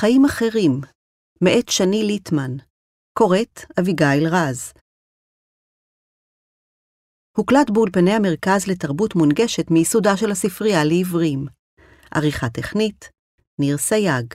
[0.00, 0.80] חיים אחרים,
[1.40, 2.56] מאת שני ליטמן,
[3.18, 4.72] קוראת אביגיל רז.
[7.36, 11.46] הוקלט באולפני המרכז לתרבות מונגשת מיסודה של הספרייה לעברים.
[12.14, 13.10] עריכה טכנית,
[13.58, 14.34] ניר סייג.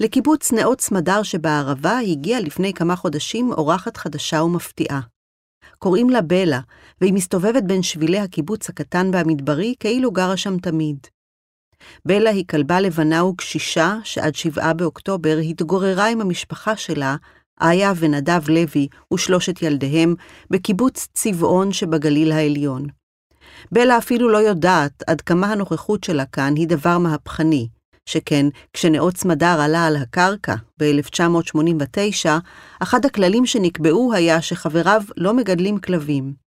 [0.00, 5.00] לקיבוץ נאות סמדר שבערבה הגיעה לפני כמה חודשים אורחת חדשה ומפתיעה.
[5.78, 6.60] קוראים לה בלה,
[7.00, 11.15] והיא מסתובבת בין שבילי הקיבוץ הקטן והמדברי כאילו גרה שם תמיד.
[12.04, 17.16] בלה היא כלבה לבנה וקשישה שעד שבעה באוקטובר התגוררה עם המשפחה שלה,
[17.62, 20.14] איה ונדב לוי ושלושת ילדיהם,
[20.50, 22.86] בקיבוץ צבעון שבגליל העליון.
[23.72, 27.68] בלה אפילו לא יודעת עד כמה הנוכחות שלה כאן היא דבר מהפכני,
[28.06, 32.28] שכן כשנאות סמדר עלה על הקרקע ב-1989,
[32.82, 36.45] אחד הכללים שנקבעו היה שחבריו לא מגדלים כלבים.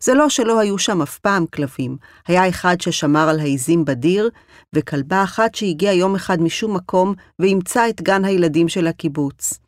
[0.00, 1.96] זה לא שלא היו שם אף פעם כלבים,
[2.28, 4.30] היה אחד ששמר על העיזים בדיר,
[4.74, 9.58] וכלבה אחת שהגיעה יום אחד משום מקום ואימצה את גן הילדים של הקיבוץ.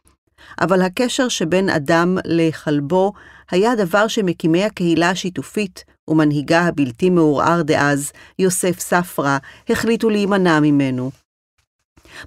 [0.60, 3.12] אבל הקשר שבין אדם לכלבו
[3.50, 11.10] היה דבר שמקימי הקהילה השיתופית ומנהיגה הבלתי מעורער דאז, יוסף ספרא, החליטו להימנע ממנו.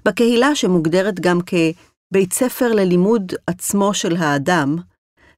[0.04, 4.76] בקהילה שמוגדרת גם כבית ספר ללימוד עצמו של האדם,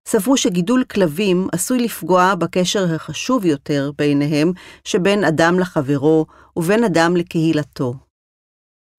[0.08, 4.52] סברו שגידול כלבים עשוי לפגוע בקשר החשוב יותר ביניהם
[4.84, 7.94] שבין אדם לחברו ובין אדם לקהילתו.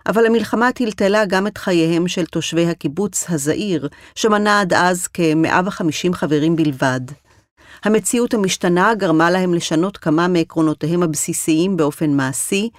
[0.08, 6.56] אבל המלחמה טלטלה גם את חייהם של תושבי הקיבוץ הזעיר, שמנה עד אז כ-150 חברים
[6.56, 7.02] בלבד.
[7.83, 12.70] המציאות המשתנה גרמה להם לשנות כמה מעקרונותיהם הבסיסיים באופן מעשי,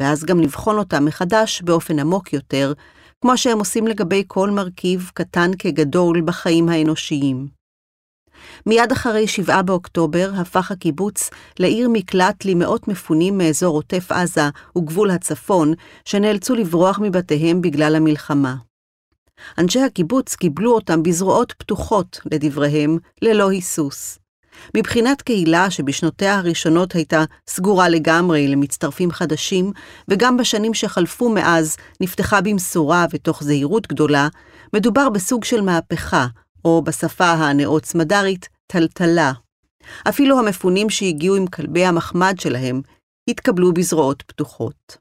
[0.00, 2.72] ואז גם לבחון אותם מחדש באופן עמוק יותר,
[3.20, 7.59] כמו שהם עושים לגבי כל מרכיב, קטן כגדול, בחיים האנושיים.
[8.66, 15.74] מיד אחרי 7 באוקטובר הפך הקיבוץ לעיר מקלט למאות מפונים מאזור עוטף עזה וגבול הצפון,
[16.04, 18.54] שנאלצו לברוח מבתיהם בגלל המלחמה.
[19.58, 24.18] אנשי הקיבוץ קיבלו אותם בזרועות פתוחות, לדבריהם, ללא היסוס.
[24.76, 29.72] מבחינת קהילה שבשנותיה הראשונות הייתה סגורה לגמרי למצטרפים חדשים,
[30.08, 34.28] וגם בשנים שחלפו מאז נפתחה במשורה ותוך זהירות גדולה,
[34.74, 36.26] מדובר בסוג של מהפכה,
[36.64, 39.32] או בשפה הנאות סמדרית, טלטלה.
[40.08, 42.80] אפילו המפונים שהגיעו עם כלבי המחמד שלהם,
[43.30, 44.96] התקבלו בזרועות פתוחות.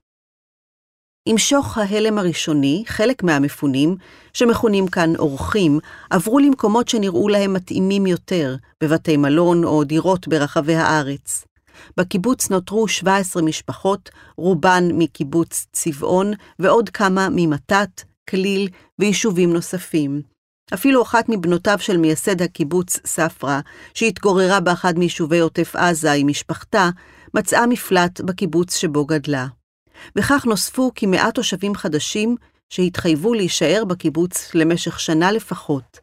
[1.25, 3.95] עם שוך ההלם הראשוני, חלק מהמפונים,
[4.33, 11.45] שמכונים כאן אורחים, עברו למקומות שנראו להם מתאימים יותר, בבתי מלון או דירות ברחבי הארץ.
[11.97, 20.21] בקיבוץ נותרו 17 משפחות, רובן מקיבוץ צבעון, ועוד כמה ממתת, כליל ויישובים נוספים.
[20.73, 23.59] אפילו אחת מבנותיו של מייסד הקיבוץ ספרא,
[23.93, 26.89] שהתגוררה באחד מיישובי עוטף עזה עם משפחתה,
[27.33, 29.47] מצאה מפלט בקיבוץ שבו גדלה.
[30.15, 32.35] וכך נוספו כמאה תושבים חדשים
[32.69, 35.99] שהתחייבו להישאר בקיבוץ למשך שנה לפחות.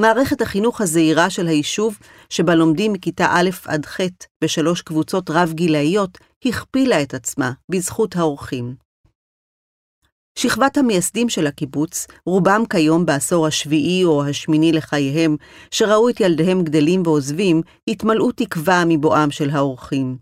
[0.00, 4.00] מערכת החינוך הזעירה של היישוב, שבה לומדים מכיתה א' עד ח'
[4.44, 8.85] בשלוש קבוצות רב-גילאיות, הכפילה את עצמה בזכות האורחים.
[10.38, 15.36] שכבת המייסדים של הקיבוץ, רובם כיום בעשור השביעי או השמיני לחייהם,
[15.70, 20.16] שראו את ילדיהם גדלים ועוזבים, התמלאו תקווה מבואם של האורחים.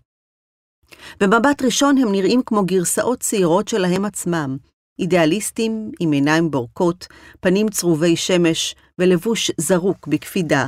[1.21, 4.57] במבט ראשון הם נראים כמו גרסאות צעירות שלהם עצמם,
[4.99, 7.07] אידיאליסטים עם עיניים בורקות,
[7.41, 10.67] פנים צרובי שמש ולבוש זרוק בקפידה.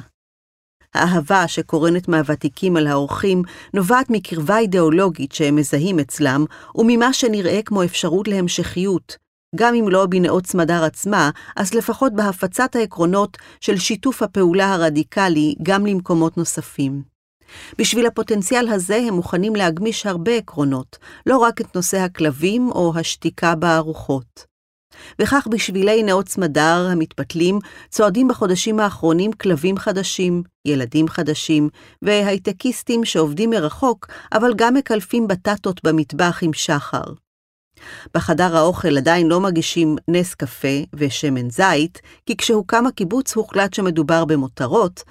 [0.95, 3.43] האהבה שקורנת מהוותיקים על האורחים
[3.75, 10.47] נובעת מקרבה אידיאולוגית שהם מזהים אצלם, וממה שנראה כמו אפשרות להמשכיות, גם אם לא בנאות
[10.47, 17.03] סמדר עצמה, אז לפחות בהפצת העקרונות של שיתוף הפעולה הרדיקלי גם למקומות נוספים.
[17.79, 23.55] בשביל הפוטנציאל הזה הם מוכנים להגמיש הרבה עקרונות, לא רק את נושא הכלבים או השתיקה
[23.55, 24.47] בארוחות.
[25.19, 27.59] וכך בשבילי נאות סמדר המתפתלים
[27.89, 31.69] צועדים בחודשים האחרונים כלבים חדשים, ילדים חדשים,
[32.03, 37.26] והייטקיסטים שעובדים מרחוק, אבל גם מקלפים בטטות במטבח עם שחר.
[38.15, 45.03] בחדר האוכל עדיין לא מגישים נס קפה ושמן זית, כי כשהוקם הקיבוץ הוחלט שמדובר במותרות,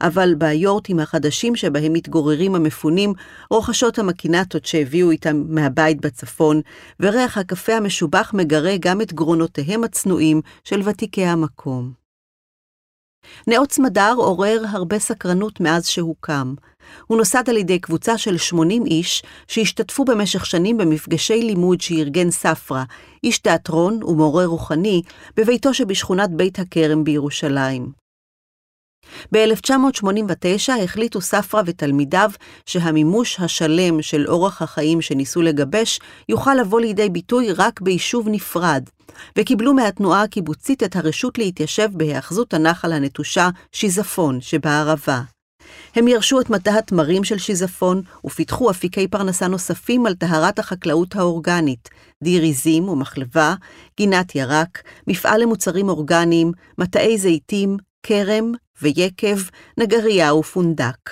[0.00, 3.12] אבל ביורטים החדשים שבהם מתגוררים המפונים,
[3.50, 6.60] רוכשות המקינטות שהביאו איתם מהבית בצפון,
[7.00, 12.04] וריח הקפה המשובח מגרה גם את גרונותיהם הצנועים של ותיקי המקום.
[13.46, 16.54] נאות סמדר עורר הרבה סקרנות מאז שהוקם.
[17.06, 22.82] הוא נוסד על ידי קבוצה של 80 איש שהשתתפו במשך שנים במפגשי לימוד שארגן ספרא,
[23.24, 25.02] איש תיאטרון ומורה רוחני,
[25.36, 28.04] בביתו שבשכונת בית הכרם בירושלים.
[29.32, 32.30] ב-1989 החליטו ספרא ותלמידיו
[32.66, 38.84] שהמימוש השלם של אורח החיים שניסו לגבש יוכל לבוא לידי ביטוי רק ביישוב נפרד,
[39.38, 45.33] וקיבלו מהתנועה הקיבוצית את הרשות להתיישב בהיאחזות הנחל הנטושה שיזפון שבערבה.
[45.94, 51.88] הם ירשו את מטע התמרים של שיזפון ופיתחו אפיקי פרנסה נוספים על טהרת החקלאות האורגנית,
[52.24, 53.54] דיר עיזים ומחלבה,
[53.96, 58.52] גינת ירק, מפעל למוצרים אורגניים, מטעי זיתים, כרם
[58.82, 59.38] ויקב,
[59.78, 61.10] נגרייה ופונדק.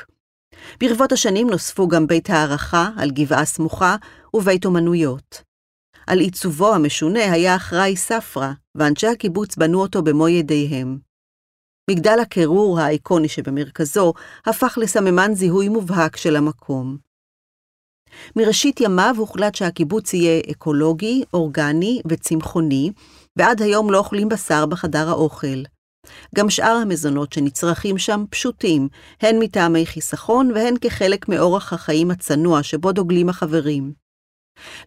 [0.81, 3.96] ברבות השנים נוספו גם בית הערכה על גבעה סמוכה
[4.34, 5.43] ובית אומנויות.
[6.06, 11.11] על עיצובו המשונה היה אחראי ספרא, ואנשי הקיבוץ בנו אותו במו ידיהם.
[11.90, 14.12] מגדל הקירור האיקוני שבמרכזו
[14.46, 16.96] הפך לסממן זיהוי מובהק של המקום.
[18.37, 22.93] מראשית ימיו הוחלט שהקיבוץ יהיה אקולוגי, אורגני וצמחוני,
[23.37, 25.62] ועד היום לא אוכלים בשר בחדר האוכל.
[26.34, 28.88] גם שאר המזונות שנצרכים שם פשוטים,
[29.20, 33.93] הן מטעמי חיסכון והן כחלק מאורח החיים הצנוע שבו דוגלים החברים.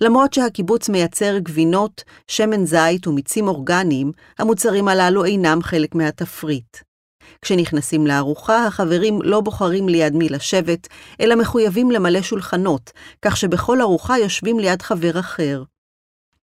[0.02, 6.78] למרות שהקיבוץ מייצר גבינות, שמן זית ומיצים אורגניים, המוצרים הללו אינם חלק מהתפריט.
[7.46, 10.88] כשנכנסים לארוחה, החברים לא בוחרים ליד מי לשבת,
[11.22, 15.64] אלא מחויבים למלא שולחנות, כך שבכל ארוחה יושבים ליד חבר אחר.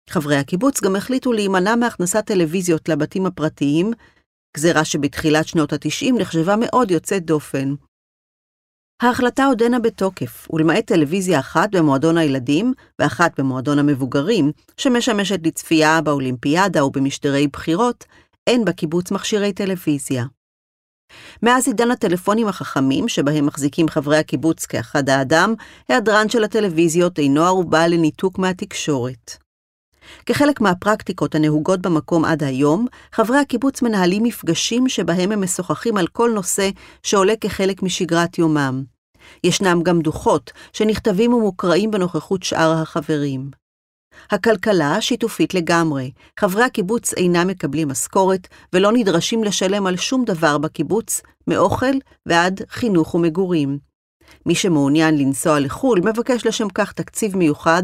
[0.09, 3.91] חברי הקיבוץ גם החליטו להימנע מהכנסת טלוויזיות לבתים הפרטיים,
[4.57, 7.73] גזירה שבתחילת שנות ה-90 נחשבה מאוד יוצאת דופן.
[9.01, 17.47] ההחלטה עודנה בתוקף, ולמעט טלוויזיה אחת במועדון הילדים ואחת במועדון המבוגרים, שמשמשת לצפייה באולימפיאדה ובמשדרי
[17.47, 18.05] בחירות,
[18.47, 20.25] אין בקיבוץ מכשירי טלוויזיה.
[21.43, 25.53] מאז עידן הטלפונים החכמים, שבהם מחזיקים חברי הקיבוץ כאחד האדם,
[25.89, 29.37] היעדרן של הטלוויזיות אינו ערובה לניתוק מהתקשורת.
[30.25, 36.31] כחלק מהפרקטיקות הנהוגות במקום עד היום, חברי הקיבוץ מנהלים מפגשים שבהם הם משוחחים על כל
[36.35, 36.69] נושא
[37.03, 38.83] שעולה כחלק משגרת יומם.
[39.43, 43.60] ישנם גם דוחות שנכתבים ומוקראים בנוכחות שאר החברים.
[44.31, 46.11] הכלכלה שיתופית לגמרי.
[46.39, 53.15] חברי הקיבוץ אינם מקבלים משכורת ולא נדרשים לשלם על שום דבר בקיבוץ, מאוכל ועד חינוך
[53.15, 53.77] ומגורים.
[54.45, 57.83] מי שמעוניין לנסוע לחו"ל מבקש לשם כך תקציב מיוחד,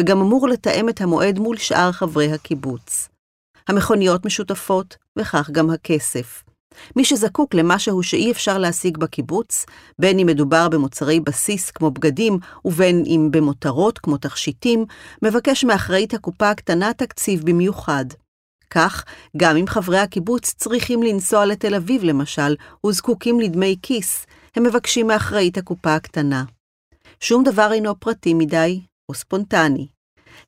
[0.00, 3.08] וגם אמור לתאם את המועד מול שאר חברי הקיבוץ.
[3.68, 6.42] המכוניות משותפות, וכך גם הכסף.
[6.96, 9.66] מי שזקוק למשהו שאי אפשר להשיג בקיבוץ,
[9.98, 14.84] בין אם מדובר במוצרי בסיס כמו בגדים ובין אם במותרות כמו תכשיטים,
[15.22, 18.04] מבקש מאחראית הקופה הקטנה תקציב במיוחד.
[18.70, 19.04] כך,
[19.36, 24.26] גם אם חברי הקיבוץ צריכים לנסוע לתל אביב למשל, וזקוקים לדמי כיס,
[24.56, 26.44] הם מבקשים מאחראית הקופה הקטנה.
[27.20, 29.86] שום דבר אינו פרטי מדי או ספונטני.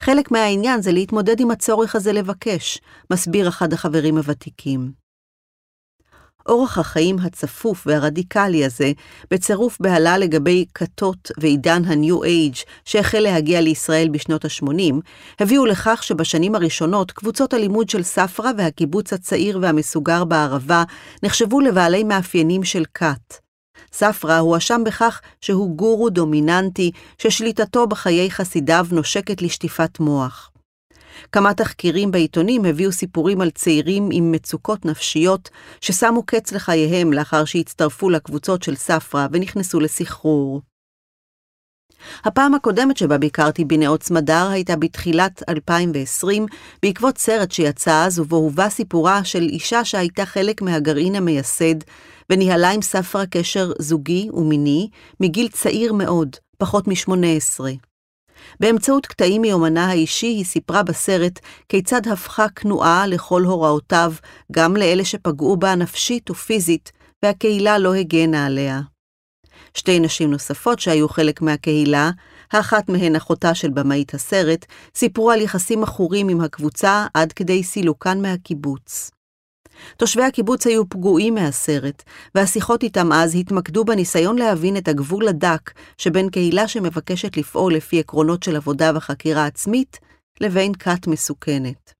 [0.02, 2.80] חלק מהעניין זה להתמודד עם הצורך הזה לבקש,
[3.12, 5.03] מסביר אחד החברים הוותיקים.
[6.48, 8.92] אורח החיים הצפוף והרדיקלי הזה,
[9.30, 14.94] בצירוף בהלה לגבי כתות ועידן ה-New Age שהחל להגיע לישראל בשנות ה-80,
[15.40, 20.84] הביאו לכך שבשנים הראשונות קבוצות הלימוד של ספרא והקיבוץ הצעיר והמסוגר בערבה
[21.22, 23.44] נחשבו לבעלי מאפיינים של כת.
[23.92, 30.50] ספרא הואשם בכך שהוא גורו דומיננטי ששליטתו בחיי חסידיו נושקת לשטיפת מוח.
[31.32, 35.50] כמה תחקירים בעיתונים הביאו סיפורים על צעירים עם מצוקות נפשיות
[35.80, 40.60] ששמו קץ לחייהם לאחר שהצטרפו לקבוצות של ספרא ונכנסו לסחרור.
[42.24, 46.46] הפעם הקודמת שבה ביקרתי בנאות סמדר הייתה בתחילת 2020,
[46.82, 51.74] בעקבות סרט שיצא אז ובו הובא סיפורה של אישה שהייתה חלק מהגרעין המייסד,
[52.30, 54.88] וניהלה עם ספרא קשר זוגי ומיני
[55.20, 57.93] מגיל צעיר מאוד, פחות מ-18.
[58.60, 64.12] באמצעות קטעים מיומנה האישי היא סיפרה בסרט כיצד הפכה כנועה לכל הוראותיו,
[64.52, 68.80] גם לאלה שפגעו בה נפשית ופיזית, והקהילה לא הגנה עליה.
[69.74, 72.10] שתי נשים נוספות שהיו חלק מהקהילה,
[72.52, 78.22] האחת מהן אחותה של במאית הסרט, סיפרו על יחסים עכורים עם הקבוצה עד כדי סילוקן
[78.22, 79.13] מהקיבוץ.
[79.96, 82.02] תושבי הקיבוץ היו פגועים מהסרט,
[82.34, 88.42] והשיחות איתם אז התמקדו בניסיון להבין את הגבול הדק שבין קהילה שמבקשת לפעול לפי עקרונות
[88.42, 89.98] של עבודה וחקירה עצמית,
[90.40, 91.92] לבין כת מסוכנת.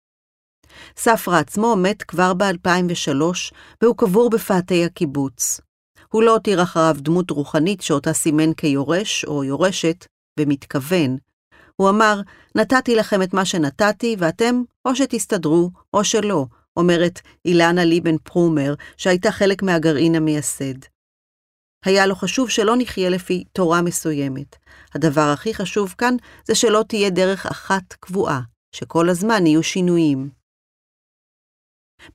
[0.97, 3.23] ספרא עצמו מת כבר ב-2003,
[3.83, 5.61] והוא קבור בפאתי הקיבוץ.
[6.09, 10.07] הוא לא הותיר אחריו דמות רוחנית שאותה סימן כיורש או יורשת,
[10.41, 11.17] במתכוון.
[11.77, 12.21] הוא אמר,
[12.55, 19.31] נתתי לכם את מה שנתתי, ואתם או שתסתדרו או שלא, אומרת אילנה ליבן פרומר, שהייתה
[19.31, 20.79] חלק מהגרעין המייסד.
[21.85, 24.57] היה לו חשוב שלא נחיה לפי תורה מסוימת.
[24.95, 26.15] הדבר הכי חשוב כאן
[26.45, 28.41] זה שלא תהיה דרך אחת קבועה,
[28.75, 30.31] שכל הזמן יהיו שינויים.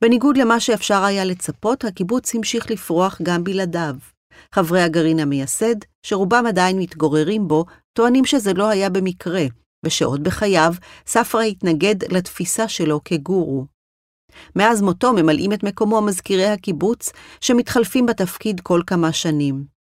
[0.00, 3.94] בניגוד למה שאפשר היה לצפות, הקיבוץ המשיך לפרוח גם בלעדיו.
[4.54, 5.74] חברי הגרעין המייסד,
[6.06, 9.42] שרובם עדיין מתגוררים בו, טוענים שזה לא היה במקרה,
[9.86, 10.74] ושעוד בחייו,
[11.06, 13.66] ספרא התנגד לתפיסה שלו כגורו.
[14.56, 19.80] מאז מותו ממלאים את מקומו מזכירי הקיבוץ, שמתחלפים בתפקיד כל כמה שנים.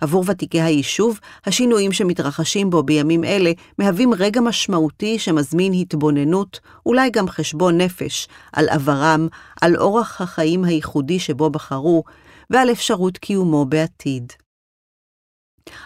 [0.00, 7.28] עבור ותיקי היישוב, השינויים שמתרחשים בו בימים אלה מהווים רגע משמעותי שמזמין התבוננות, אולי גם
[7.28, 9.28] חשבון נפש, על עברם,
[9.60, 12.04] על אורח החיים הייחודי שבו בחרו,
[12.50, 14.32] ועל אפשרות קיומו בעתיד.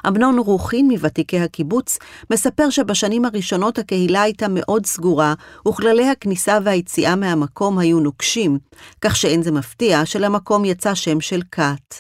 [0.09, 1.99] אמנון רוחין מוותיקי הקיבוץ
[2.33, 5.35] מספר שבשנים הראשונות הקהילה הייתה מאוד סגורה,
[5.69, 8.59] וכללי הכניסה והיציאה מהמקום היו נוקשים,
[9.01, 11.95] כך שאין זה מפתיע שלמקום יצא שם של כת.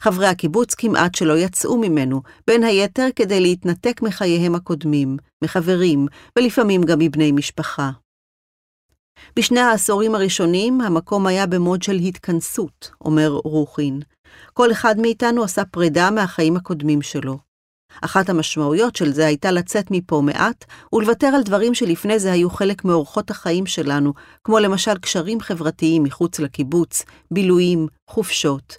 [0.00, 6.06] חברי הקיבוץ כמעט שלא יצאו ממנו, בין היתר כדי להתנתק מחייהם הקודמים, מחברים,
[6.38, 7.90] ולפעמים גם מבני משפחה.
[9.36, 14.00] בשני העשורים הראשונים המקום היה במוד של התכנסות, אומר רוחין.
[14.52, 17.38] כל אחד מאיתנו עשה פרידה מהחיים הקודמים שלו.
[18.00, 22.84] אחת המשמעויות של זה הייתה לצאת מפה מעט ולוותר על דברים שלפני זה היו חלק
[22.84, 24.12] מאורחות החיים שלנו,
[24.44, 28.78] כמו למשל קשרים חברתיים מחוץ לקיבוץ, בילויים, חופשות.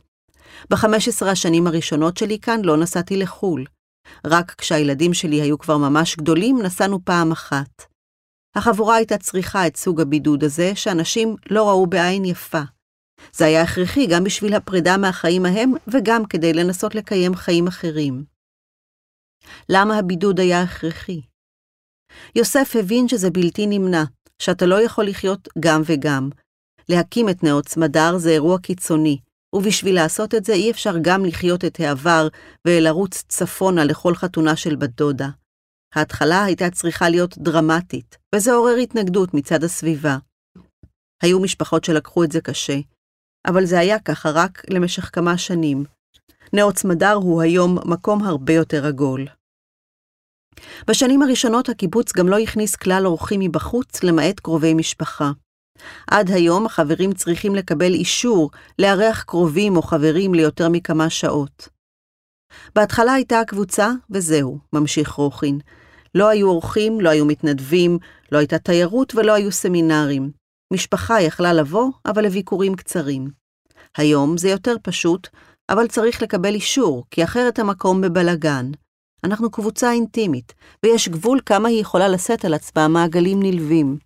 [0.69, 3.65] ב-15 השנים הראשונות שלי כאן לא נסעתי לחו"ל.
[4.25, 7.86] רק כשהילדים שלי היו כבר ממש גדולים, נסענו פעם אחת.
[8.55, 12.62] החבורה הייתה צריכה את סוג הבידוד הזה, שאנשים לא ראו בעין יפה.
[13.34, 18.24] זה היה הכרחי גם בשביל הפרידה מהחיים ההם, וגם כדי לנסות לקיים חיים אחרים.
[19.70, 21.22] למה הבידוד היה הכרחי?
[22.36, 24.03] יוסף הבין שזה בלתי נמנע,
[24.39, 26.30] שאתה לא יכול לחיות גם וגם.
[26.89, 29.18] להקים את נאות סמדר זה אירוע קיצוני,
[29.56, 32.27] ובשביל לעשות את זה אי אפשר גם לחיות את העבר
[32.68, 35.30] ולרוץ צפונה לכל חתונה של בת דודה.
[35.96, 40.18] ההתחלה הייתה צריכה להיות דרמטית, וזה עורר התנגדות מצד הסביבה.
[41.24, 42.77] היו משפחות שלקחו את זה קשה,
[43.48, 45.84] אבל זה היה ככה רק למשך כמה שנים.
[46.54, 49.28] נאות סמדר הוא היום מקום הרבה יותר עגול.
[50.88, 55.32] בשנים הראשונות הקיבוץ גם לא הכניס כלל אורחים מבחוץ, למעט קרובי משפחה.
[56.08, 61.70] עד היום החברים צריכים לקבל אישור לארח קרובים או חברים ליותר מכמה שעות.
[62.76, 65.60] בהתחלה הייתה הקבוצה, וזהו, ממשיך רוחין.
[66.16, 67.98] לא היו אורחים, לא היו מתנדבים,
[68.32, 70.32] לא הייתה תיירות ולא היו סמינרים.
[70.74, 73.30] משפחה יכלה לבוא, אבל לביקורים קצרים.
[73.98, 75.27] היום זה יותר פשוט,
[75.70, 78.72] אבל צריך לקבל אישור, כי אחרת המקום בבלגן.
[79.24, 80.53] אנחנו קבוצה אינטימית,
[80.86, 83.98] ויש גבול כמה היא יכולה לשאת על עצמה מעגלים נלווים.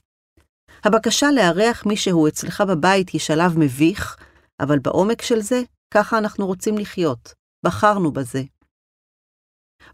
[0.83, 4.17] הבקשה לארח מישהו אצלך בבית היא שלב מביך,
[4.59, 5.61] אבל בעומק של זה,
[5.93, 7.33] ככה אנחנו רוצים לחיות.
[7.65, 8.41] בחרנו בזה.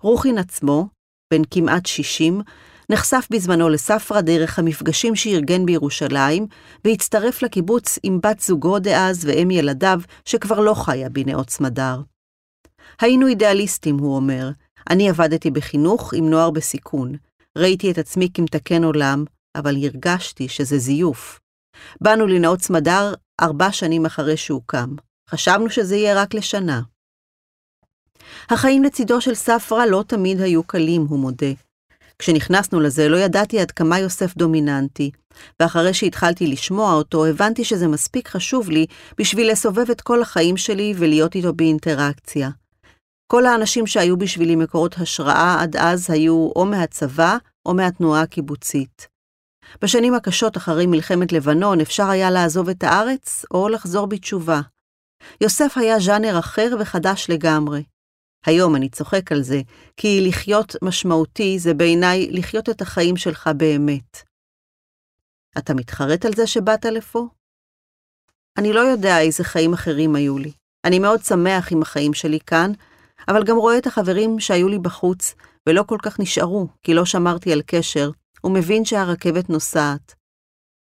[0.01, 0.87] רוחין עצמו,
[1.33, 2.41] בן כמעט 60,
[2.89, 6.47] נחשף בזמנו לספרא דרך המפגשים שארגן בירושלים,
[6.85, 12.01] והצטרף לקיבוץ עם בת זוגו דאז ואם ילדיו, שכבר לא חיה בנאות סמדר.
[13.01, 14.49] היינו אידיאליסטים, הוא אומר.
[14.89, 17.15] אני עבדתי בחינוך עם נוער בסיכון.
[17.57, 19.23] ראיתי את עצמי כמתקן עולם,
[19.55, 21.39] אבל הרגשתי שזה זיוף.
[22.01, 24.95] באנו לנאות סמדר ארבע שנים אחרי שהוקם.
[25.29, 26.81] חשבנו שזה יהיה רק לשנה.
[28.49, 31.51] החיים לצידו של ספרא לא תמיד היו קלים, הוא מודה.
[32.23, 35.11] כשנכנסנו לזה לא ידעתי עד כמה יוסף דומיננטי,
[35.59, 38.85] ואחרי שהתחלתי לשמוע אותו, הבנתי שזה מספיק חשוב לי
[39.17, 42.49] בשביל לסובב את כל החיים שלי ולהיות איתו באינטראקציה.
[43.31, 49.07] כל האנשים שהיו בשבילי מקורות השראה עד אז היו או מהצבא או מהתנועה הקיבוצית.
[49.81, 54.61] בשנים הקשות אחרי מלחמת לבנון אפשר היה לעזוב את הארץ או לחזור בתשובה.
[55.41, 57.83] יוסף היה ז'אנר אחר וחדש לגמרי.
[58.45, 59.61] היום אני צוחק על זה,
[59.97, 64.23] כי לחיות משמעותי זה בעיניי לחיות את החיים שלך באמת.
[65.57, 67.27] אתה מתחרט על זה שבאת לפה?
[68.57, 70.51] אני לא יודע איזה חיים אחרים היו לי.
[70.85, 72.71] אני מאוד שמח עם החיים שלי כאן,
[73.27, 75.35] אבל גם רואה את החברים שהיו לי בחוץ,
[75.69, 78.11] ולא כל כך נשארו, כי לא שמרתי על קשר,
[78.43, 80.15] ומבין שהרכבת נוסעת.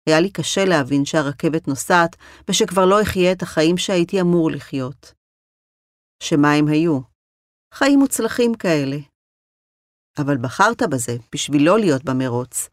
[0.07, 2.15] היה לי קשה להבין שהרכבת נוסעת,
[2.49, 5.13] ושכבר לא אחיה את החיים שהייתי אמור לחיות.
[6.23, 7.10] שמה הם היו?
[7.73, 8.97] חיים מוצלחים כאלה.
[10.17, 12.69] אבל בחרת בזה בשביל לא להיות במרוץ.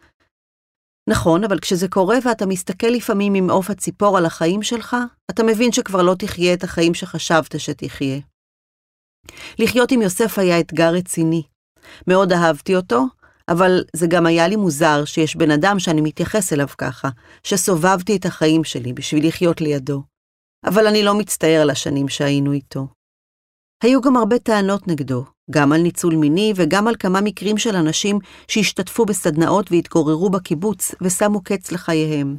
[1.10, 4.96] נכון, אבל כשזה קורה ואתה מסתכל לפעמים עם עוף הציפור על החיים שלך,
[5.30, 8.18] אתה מבין שכבר לא תחיה את החיים שחשבת שתחיה.
[9.58, 11.42] לחיות עם יוסף היה אתגר רציני.
[12.06, 13.04] מאוד אהבתי אותו,
[13.48, 17.08] אבל זה גם היה לי מוזר שיש בן אדם שאני מתייחס אליו ככה,
[17.42, 20.02] שסובבתי את החיים שלי בשביל לחיות לידו.
[20.64, 22.97] אבל אני לא מצטער על השנים שהיינו איתו.
[23.82, 28.18] היו גם הרבה טענות נגדו, גם על ניצול מיני וגם על כמה מקרים של אנשים
[28.49, 32.37] שהשתתפו בסדנאות והתגוררו בקיבוץ ושמו קץ לחייהם.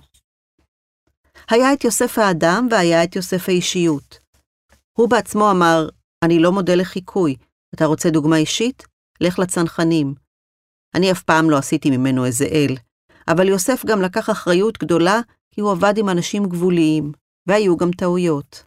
[1.49, 4.19] היה את יוסף האדם והיה את יוסף האישיות.
[4.97, 5.89] הוא בעצמו אמר,
[6.23, 7.35] אני לא מודל לחיקוי,
[7.75, 8.83] אתה רוצה דוגמה אישית?
[9.21, 10.13] לך לצנחנים.
[10.95, 12.75] אני אף פעם לא עשיתי ממנו איזה אל,
[13.27, 15.19] אבל יוסף גם לקח אחריות גדולה
[15.51, 17.11] כי הוא עבד עם אנשים גבוליים,
[17.47, 18.63] והיו גם טעויות.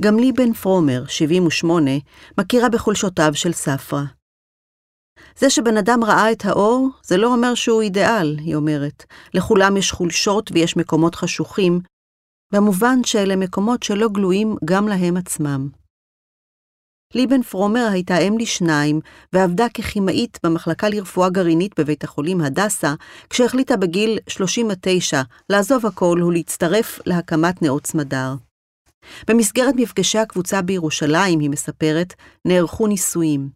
[0.00, 1.90] גם לי בן פרומר, 78,
[2.38, 4.02] מכירה בחולשותיו של ספרא.
[5.38, 9.04] זה שבן אדם ראה את האור, זה לא אומר שהוא אידיאל, היא אומרת.
[9.34, 11.80] לכולם יש חולשות ויש מקומות חשוכים,
[12.52, 15.68] במובן שאלה מקומות שלא גלויים גם להם עצמם.
[17.14, 19.00] ליבן פרומר הייתה אם לשניים,
[19.32, 22.94] ועבדה ככימאית במחלקה לרפואה גרעינית בבית החולים הדסה,
[23.30, 28.34] כשהחליטה בגיל 39 לעזוב הכל ולהצטרף להקמת נאות סמדר.
[29.28, 33.50] במסגרת מפגשי הקבוצה בירושלים, היא מספרת, נערכו ניסויים.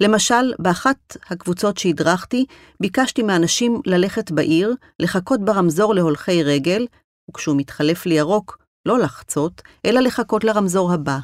[0.00, 2.46] למשל, באחת הקבוצות שהדרכתי,
[2.80, 6.86] ביקשתי מאנשים ללכת בעיר, לחכות ברמזור להולכי רגל,
[7.30, 11.18] וכשהוא מתחלף לירוק, לא לחצות, אלא לחכות לרמזור הבא.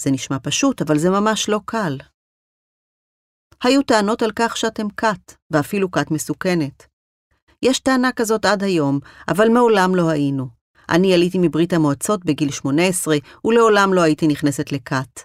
[0.00, 1.98] זה נשמע פשוט, אבל זה ממש לא קל.
[3.62, 6.86] היו טענות על כך שאתם כת, ואפילו כת מסוכנת.
[7.62, 10.57] יש טענה כזאת עד היום, אבל מעולם לא היינו.
[10.90, 15.20] אני עליתי מברית המועצות בגיל 18, ולעולם לא הייתי נכנסת לכת.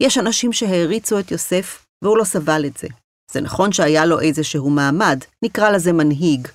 [0.00, 2.88] יש אנשים שהעריצו את יוסף, והוא לא סבל את זה.
[3.30, 6.48] זה נכון שהיה לו איזשהו מעמד, נקרא לזה מנהיג.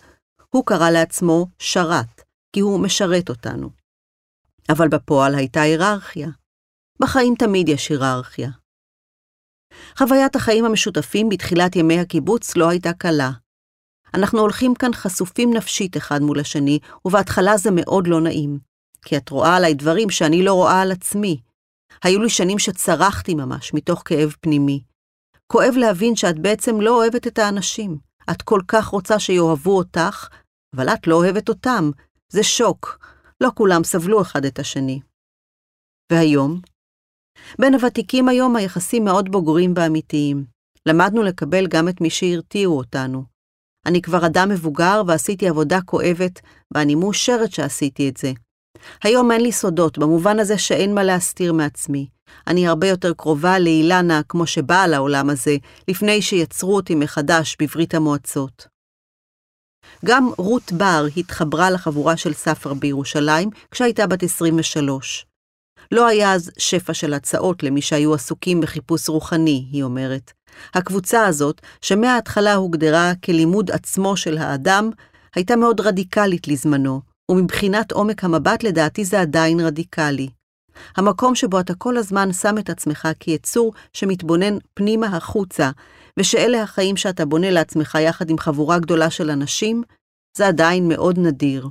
[0.49, 2.21] הוא קרא לעצמו שרת,
[2.53, 3.69] כי הוא משרת אותנו.
[4.69, 6.27] אבל בפועל הייתה היררכיה.
[6.99, 8.49] בחיים תמיד יש היררכיה.
[9.97, 13.31] חוויית החיים המשותפים בתחילת ימי הקיבוץ לא הייתה קלה.
[14.13, 18.59] אנחנו הולכים כאן חשופים נפשית אחד מול השני, ובהתחלה זה מאוד לא נעים.
[19.05, 21.41] כי את רואה עליי דברים שאני לא רואה על עצמי.
[22.03, 24.83] היו לי שנים שצרחתי ממש, מתוך כאב פנימי.
[25.47, 27.97] כואב להבין שאת בעצם לא אוהבת את האנשים.
[28.31, 30.27] את כל כך רוצה שיאהבו אותך,
[30.75, 31.91] אבל את לא אוהבת אותם.
[32.29, 32.99] זה שוק.
[33.41, 34.99] לא כולם סבלו אחד את השני.
[36.11, 36.61] והיום?
[37.59, 40.45] בין הוותיקים היום היחסים מאוד בוגרים ואמיתיים.
[40.85, 43.30] למדנו לקבל גם את מי שהרתיעו אותנו.
[43.85, 46.39] אני כבר אדם מבוגר ועשיתי עבודה כואבת,
[46.73, 48.31] ואני מאושרת שעשיתי את זה.
[49.03, 52.07] היום אין לי סודות, במובן הזה שאין מה להסתיר מעצמי.
[52.47, 58.67] אני הרבה יותר קרובה לאילנה כמו שבאה לעולם הזה, לפני שיצרו אותי מחדש בברית המועצות.
[60.05, 65.25] גם רות בר התחברה לחבורה של ספר בירושלים כשהייתה בת 23.
[65.91, 70.31] לא היה אז שפע של הצעות למי שהיו עסוקים בחיפוש רוחני, היא אומרת.
[70.73, 74.89] הקבוצה הזאת, שמההתחלה הוגדרה כלימוד עצמו של האדם,
[75.35, 80.29] הייתה מאוד רדיקלית לזמנו, ומבחינת עומק המבט לדעתי זה עדיין רדיקלי.
[80.97, 85.71] המקום שבו אתה כל הזמן שם את עצמך כיצור שמתבונן פנימה החוצה,
[86.19, 89.83] ושאלה החיים שאתה בונה לעצמך יחד עם חבורה גדולה של אנשים,
[90.37, 91.69] זה עדיין מאוד נדיר.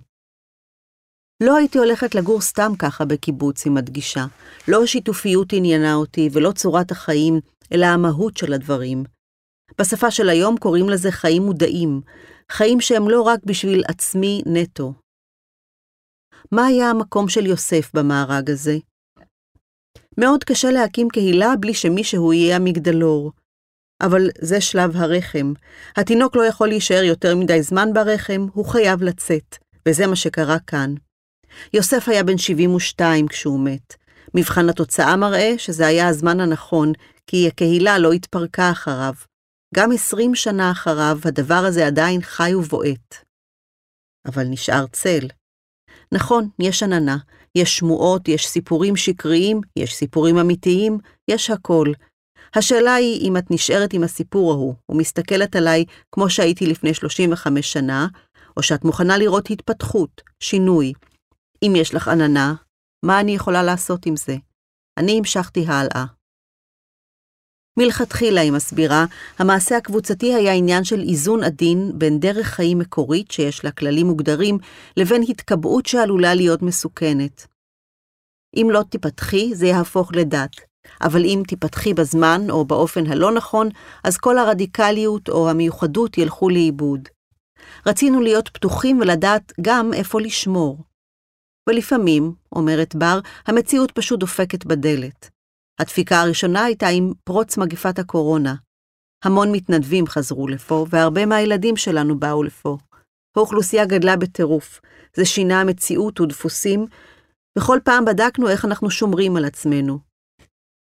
[1.43, 4.27] לא הייתי הולכת לגור סתם ככה בקיבוץ, היא מדגישה.
[4.69, 7.41] לא השיתופיות עניינה אותי ולא צורת החיים,
[7.73, 9.05] אלא המהות של הדברים.
[9.81, 12.01] בשפה של היום קוראים לזה חיים מודעים,
[12.51, 14.93] חיים שהם לא רק בשביל עצמי נטו.
[16.53, 18.77] מה היה המקום של יוסף במארג הזה?
[20.19, 23.33] מאוד קשה להקים קהילה בלי שמישהו יהיה המגדלור.
[24.03, 25.53] אבל זה שלב הרחם.
[25.97, 29.57] התינוק לא יכול להישאר יותר מדי זמן ברחם, הוא חייב לצאת,
[29.89, 30.95] וזה מה שקרה כאן.
[31.75, 34.00] יוסף היה בן 72 כשהוא מת.
[34.35, 36.93] מבחן התוצאה מראה שזה היה הזמן הנכון,
[37.27, 39.15] כי הקהילה לא התפרקה אחריו.
[39.75, 43.15] גם 20 שנה אחריו, הדבר הזה עדיין חי ובועט.
[44.27, 45.29] אבל נשאר צל.
[46.13, 47.17] נכון, יש עננה,
[47.55, 50.99] יש שמועות, יש סיפורים שקריים, יש סיפורים אמיתיים,
[51.31, 51.87] יש הכל.
[52.55, 58.07] השאלה היא אם את נשארת עם הסיפור ההוא, ומסתכלת עליי כמו שהייתי לפני 35 שנה,
[58.57, 60.93] או שאת מוכנה לראות התפתחות, שינוי,
[61.63, 62.55] אם יש לך עננה,
[63.05, 64.37] מה אני יכולה לעשות עם זה?
[64.99, 66.05] אני המשכתי הלאה.
[67.79, 69.05] מלכתחילה, היא מסבירה,
[69.39, 74.59] המעשה הקבוצתי היה עניין של איזון עדין בין דרך חיים מקורית, שיש לה כללים מוגדרים,
[74.97, 77.47] לבין התקבעות שעלולה להיות מסוכנת.
[78.57, 80.57] אם לא תיפתחי, זה יהפוך לדת,
[81.03, 83.69] אבל אם תיפתחי בזמן או באופן הלא נכון,
[84.05, 87.09] אז כל הרדיקליות או המיוחדות ילכו לאיבוד.
[87.87, 90.90] רצינו להיות פתוחים ולדעת גם איפה לשמור.
[91.69, 95.31] ולפעמים, אומרת בר, המציאות פשוט דופקת בדלת.
[95.81, 98.55] הדפיקה הראשונה הייתה עם פרוץ מגפת הקורונה.
[99.25, 102.79] המון מתנדבים חזרו לפה, והרבה מהילדים שלנו באו לפה.
[103.37, 104.81] האוכלוסייה גדלה בטירוף,
[105.17, 106.87] זה שינה מציאות ודפוסים,
[107.59, 109.99] וכל פעם בדקנו איך אנחנו שומרים על עצמנו.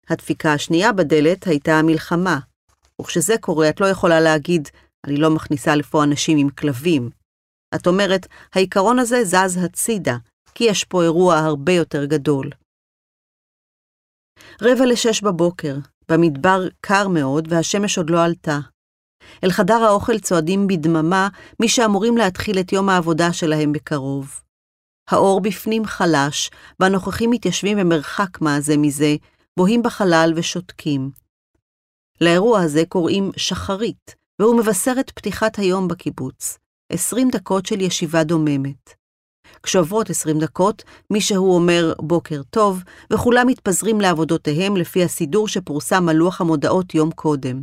[0.08, 2.38] הדפיקה השנייה בדלת הייתה המלחמה,
[3.00, 4.68] וכשזה קורה את לא יכולה להגיד,
[5.06, 7.10] אני לא מכניסה לפה אנשים עם כלבים.
[7.74, 10.16] את אומרת, העיקרון הזה זז הצידה,
[10.54, 12.50] כי יש פה אירוע הרבה יותר גדול.
[14.62, 15.76] רבע לשש בבוקר,
[16.08, 18.58] במדבר קר מאוד והשמש עוד לא עלתה.
[19.44, 21.28] אל חדר האוכל צועדים בדממה
[21.60, 24.42] מי שאמורים להתחיל את יום העבודה שלהם בקרוב.
[25.10, 29.16] האור בפנים חלש, והנוכחים מתיישבים במרחק מה זה מזה,
[29.56, 31.10] בוהים בחלל ושותקים.
[32.20, 36.58] לאירוע הזה קוראים שחרית, והוא מבשר את פתיחת היום בקיבוץ.
[36.92, 38.99] עשרים דקות של ישיבה דוממת.
[39.62, 46.40] כשעוברות עשרים דקות, מישהו אומר בוקר טוב, וכולם מתפזרים לעבודותיהם לפי הסידור שפורסם על לוח
[46.40, 47.62] המודעות יום קודם.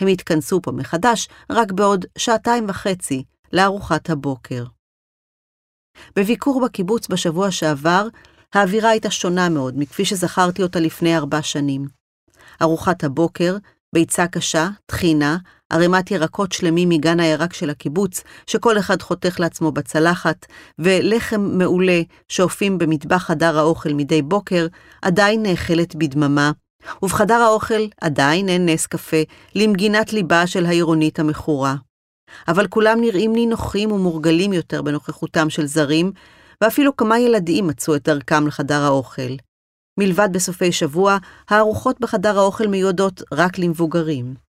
[0.00, 4.64] הם יתכנסו פה מחדש רק בעוד שעתיים וחצי לארוחת הבוקר.
[6.16, 8.06] בביקור בקיבוץ בשבוע שעבר,
[8.54, 11.86] האווירה הייתה שונה מאוד מכפי שזכרתי אותה לפני ארבע שנים.
[12.62, 13.56] ארוחת הבוקר,
[13.94, 15.36] ביצה קשה, טחינה,
[15.72, 20.46] ערימת ירקות שלמים מגן הירק של הקיבוץ, שכל אחד חותך לעצמו בצלחת,
[20.78, 24.66] ולחם מעולה שאופים במטבח חדר האוכל מדי בוקר,
[25.02, 26.50] עדיין נאכלת בדממה,
[27.02, 29.16] ובחדר האוכל עדיין אין נס קפה,
[29.54, 31.74] למגינת ליבה של העירונית המכורה.
[32.48, 36.12] אבל כולם נראים נינוחים ומורגלים יותר בנוכחותם של זרים,
[36.60, 39.36] ואפילו כמה ילדים מצאו את דרכם לחדר האוכל.
[40.00, 41.18] מלבד בסופי שבוע,
[41.50, 44.41] הארוחות בחדר האוכל מיועדות רק למבוגרים.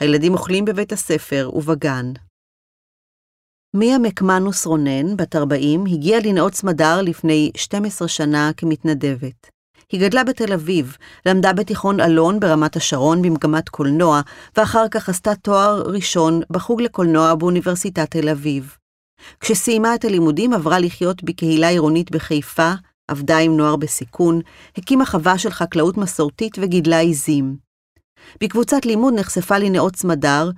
[0.00, 2.12] הילדים אוכלים בבית הספר ובגן.
[3.74, 9.50] מיה מקמנוס רונן, בת 40, הגיעה לנאות סמדר לפני 12 שנה כמתנדבת.
[9.92, 10.96] היא גדלה בתל אביב,
[11.26, 14.20] למדה בתיכון אלון ברמת השרון במגמת קולנוע,
[14.56, 18.76] ואחר כך עשתה תואר ראשון בחוג לקולנוע באוניברסיטת תל אביב.
[19.40, 22.72] כשסיימה את הלימודים עברה לחיות בקהילה עירונית בחיפה,
[23.08, 24.40] עבדה עם נוער בסיכון,
[24.76, 27.65] הקימה חווה של חקלאות מסורתית וגידלה עיזים.
[28.42, 30.50] בקבוצת לימוד נחשפה לנאות סמדר,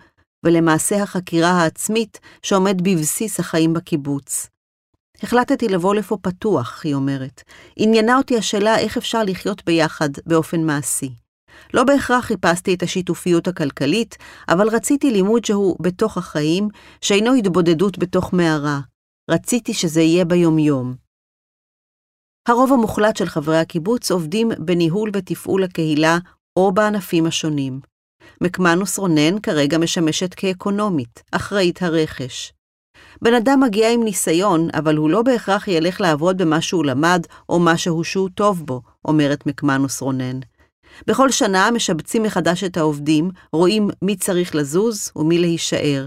[0.44, 4.48] ולמעשה החקירה העצמית שעומד בבסיס החיים בקיבוץ.
[5.22, 7.42] החלטתי לבוא לפה פתוח, היא אומרת.
[7.76, 11.10] עניינה אותי השאלה איך אפשר לחיות ביחד באופן מעשי.
[11.74, 14.16] לא בהכרח חיפשתי את השיתופיות הכלכלית,
[14.48, 16.68] אבל רציתי לימוד שהוא בתוך החיים,
[17.00, 18.80] שאינו התבודדות בתוך מערה.
[19.30, 20.94] רציתי שזה יהיה ביומיום.
[22.48, 26.18] הרוב המוחלט של חברי הקיבוץ עובדים בניהול ותפעול הקהילה
[26.58, 27.80] או בענפים השונים.
[28.40, 32.52] מקמנוס רונן כרגע משמשת כאקונומית, אחראית הרכש.
[33.22, 37.60] בן אדם מגיע עם ניסיון, אבל הוא לא בהכרח ילך לעבוד במה שהוא למד או
[37.60, 40.40] משהו שהוא טוב בו, אומרת מקמנוס רונן.
[41.06, 46.06] בכל שנה משבצים מחדש את העובדים, רואים מי צריך לזוז ומי להישאר.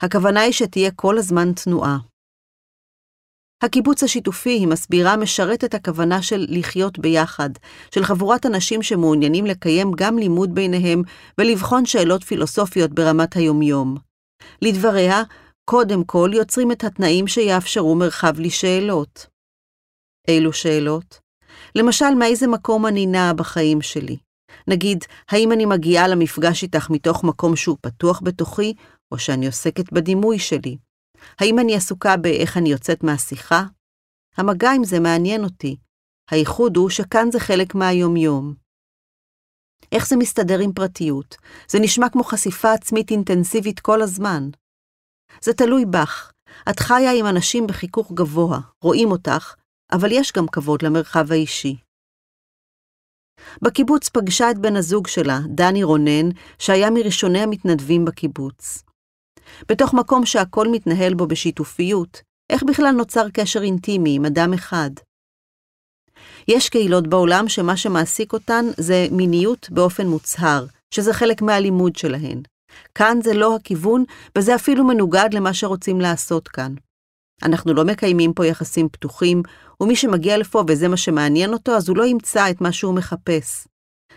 [0.00, 1.98] הכוונה היא שתהיה כל הזמן תנועה.
[3.62, 7.50] הקיבוץ השיתופי, היא מסבירה, משרת את הכוונה של לחיות ביחד,
[7.94, 11.02] של חבורת אנשים שמעוניינים לקיים גם לימוד ביניהם
[11.38, 13.96] ולבחון שאלות פילוסופיות ברמת היומיום.
[14.62, 15.22] לדבריה,
[15.64, 19.26] קודם כל יוצרים את התנאים שיאפשרו מרחב לשאלות.
[20.28, 21.20] אילו שאלות?
[21.74, 24.16] למשל, מאיזה מקום אני נעה בחיים שלי?
[24.68, 28.74] נגיד, האם אני מגיעה למפגש איתך מתוך מקום שהוא פתוח בתוכי,
[29.12, 30.76] או שאני עוסקת בדימוי שלי?
[31.40, 33.62] האם אני עסוקה באיך אני יוצאת מהשיחה?
[34.36, 35.76] המגע עם זה מעניין אותי.
[36.30, 38.54] הייחוד הוא שכאן זה חלק מהיומיום.
[39.92, 41.36] איך זה מסתדר עם פרטיות?
[41.68, 44.48] זה נשמע כמו חשיפה עצמית אינטנסיבית כל הזמן.
[45.42, 46.32] זה תלוי בך.
[46.70, 49.54] את חיה עם אנשים בחיכוך גבוה, רואים אותך,
[49.92, 51.76] אבל יש גם כבוד למרחב האישי.
[53.62, 58.82] בקיבוץ פגשה את בן הזוג שלה, דני רונן, שהיה מראשוני המתנדבים בקיבוץ.
[59.68, 64.90] בתוך מקום שהכל מתנהל בו בשיתופיות, איך בכלל נוצר קשר אינטימי עם אדם אחד?
[66.48, 72.42] יש קהילות בעולם שמה שמעסיק אותן זה מיניות באופן מוצהר, שזה חלק מהלימוד שלהן.
[72.94, 74.04] כאן זה לא הכיוון,
[74.38, 76.74] וזה אפילו מנוגד למה שרוצים לעשות כאן.
[77.42, 79.42] אנחנו לא מקיימים פה יחסים פתוחים,
[79.80, 83.68] ומי שמגיע לפה וזה מה שמעניין אותו, אז הוא לא ימצא את מה שהוא מחפש.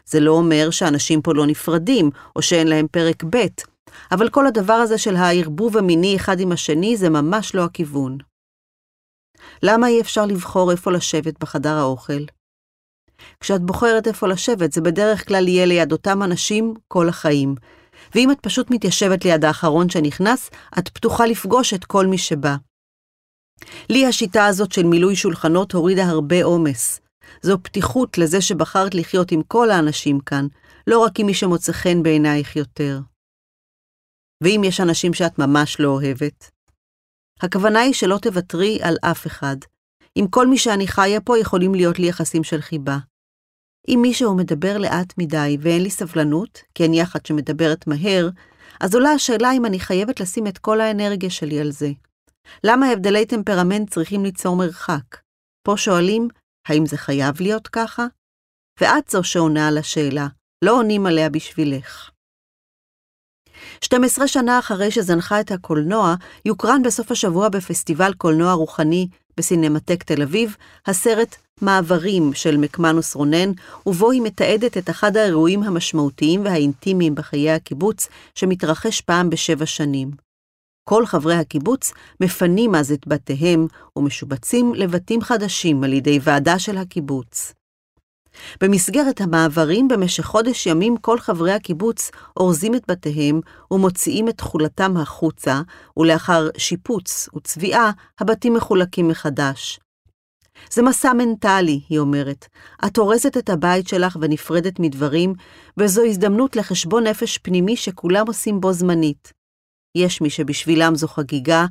[0.06, 3.46] זה לא אומר שאנשים פה לא נפרדים, או שאין להם פרק ב',
[4.12, 8.18] אבל כל הדבר הזה של הערבוב המיני אחד עם השני זה ממש לא הכיוון.
[9.64, 12.24] למה אי אפשר לבחור איפה לשבת בחדר האוכל?
[13.40, 17.56] כשאת בוחרת איפה לשבת, זה בדרך כלל יהיה ליד אותם אנשים כל החיים.
[18.16, 22.56] ואם את פשוט מתיישבת ליד האחרון שנכנס, את פתוחה לפגוש את כל מי שבא.
[23.90, 27.02] לי השיטה הזאת של מילוי שולחנות הורידה הרבה עומס.
[27.42, 30.48] זו פתיחות לזה שבחרת לחיות עם כל האנשים כאן,
[30.88, 33.00] לא רק עם מי שמוצא חן בעינייך יותר.
[34.44, 36.52] ואם יש אנשים שאת ממש לא אוהבת?
[37.42, 39.58] הכוונה היא שלא תוותרי על אף אחד.
[40.16, 42.98] עם כל מי שאני חיה פה יכולים להיות לי יחסים של חיבה.
[43.88, 48.30] אם מישהו מדבר לאט מדי ואין לי סבלנות, כי אני אחת שמדברת מהר,
[48.82, 51.90] אז עולה השאלה אם אני חייבת לשים את כל האנרגיה שלי על זה.
[52.64, 55.18] למה הבדלי טמפרמנט צריכים ליצור מרחק?
[55.64, 56.28] פה שואלים,
[56.68, 58.06] האם זה חייב להיות ככה?
[58.82, 60.28] ואת זו שעונה על השאלה,
[60.64, 62.10] לא עונים עליה בשבילך.
[63.82, 66.16] 12 שנה אחרי שזנחה את הקולנוע,
[66.46, 73.52] יוקרן בסוף השבוע בפסטיבל קולנוע רוחני בסינמטק תל אביב, הסרט מעברים של מקמנוס רונן,
[73.86, 80.12] ובו היא מתעדת את אחד האירועים המשמעותיים והאינטימיים בחיי הקיבוץ, שמתרחש פעם בשבע שנים.
[80.90, 81.92] כל חברי הקיבוץ
[82.22, 87.54] מפנים אז את בתיהם ומשובצים לבתים חדשים על ידי ועדה של הקיבוץ.
[88.62, 93.40] במסגרת המעברים במשך חודש ימים כל חברי הקיבוץ אורזים את בתיהם
[93.72, 95.62] ומוציאים את תכולתם החוצה,
[95.98, 99.80] ולאחר שיפוץ וצביעה, הבתים מחולקים מחדש.
[100.72, 102.48] זה מסע מנטלי, היא אומרת.
[102.86, 105.34] את אורזת את הבית שלך ונפרדת מדברים,
[105.78, 109.34] וזו הזדמנות לחשבון נפש פנימי שכולם עושים בו זמנית.
[109.98, 111.66] יש מי שבשבילם זו חגיגה,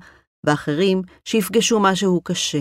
[0.44, 2.60] ואחרים שיפגשו משהו קשה.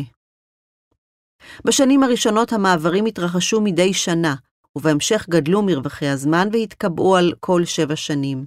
[1.65, 4.35] בשנים הראשונות המעברים התרחשו מדי שנה,
[4.75, 8.45] ובהמשך גדלו מרווחי הזמן והתקבעו על כל שבע שנים.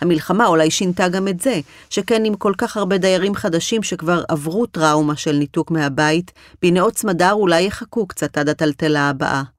[0.00, 4.66] המלחמה אולי שינתה גם את זה, שכן עם כל כך הרבה דיירים חדשים שכבר עברו
[4.66, 9.57] טראומה של ניתוק מהבית, בנאות צמדר אולי יחכו קצת עד הטלטלה הבאה.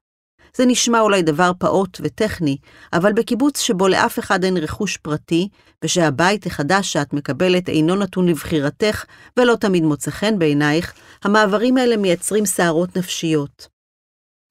[0.56, 2.56] זה נשמע אולי דבר פעוט וטכני,
[2.92, 5.48] אבל בקיבוץ שבו לאף אחד אין רכוש פרטי,
[5.84, 9.04] ושהבית החדש שאת מקבלת אינו נתון לבחירתך
[9.36, 13.68] ולא תמיד מוצא חן בעינייך, המעברים האלה מייצרים סערות נפשיות.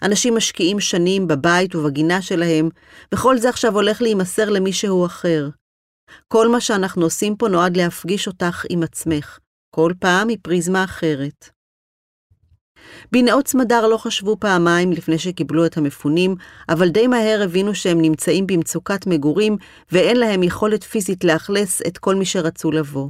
[0.04, 2.70] אנשים משקיעים שנים בבית ובגינה שלהם,
[3.14, 5.50] וכל זה עכשיו הולך להימסר למישהו אחר.
[6.28, 9.40] כל מה שאנחנו עושים פה נועד להפגיש אותך עם עצמך,
[9.76, 11.59] כל פעם מפריזמה אחרת.
[13.12, 16.36] בנאות סמדר לא חשבו פעמיים לפני שקיבלו את המפונים,
[16.70, 19.58] אבל די מהר הבינו שהם נמצאים במצוקת מגורים
[19.92, 23.10] ואין להם יכולת פיזית לאכלס את כל מי שרצו לבוא.